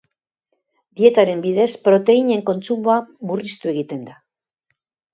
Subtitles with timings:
[1.01, 2.99] Dietaren bidez proteinen kontsumoa
[3.31, 4.21] murriztu egiten da.